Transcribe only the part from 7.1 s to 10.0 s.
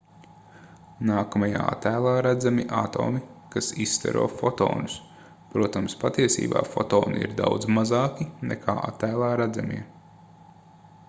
ir daudz mazāki nekā attēlā redzamie